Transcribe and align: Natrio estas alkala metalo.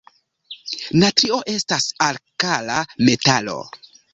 Natrio 1.03 1.37
estas 1.53 1.87
alkala 2.09 2.81
metalo. 3.11 3.61